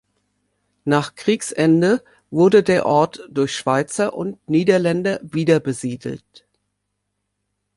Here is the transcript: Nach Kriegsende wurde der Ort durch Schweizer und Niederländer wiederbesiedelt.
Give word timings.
Nach 0.83 1.13
Kriegsende 1.13 2.03
wurde 2.31 2.63
der 2.63 2.87
Ort 2.87 3.21
durch 3.29 3.55
Schweizer 3.55 4.15
und 4.15 4.39
Niederländer 4.49 5.19
wiederbesiedelt. 5.21 6.47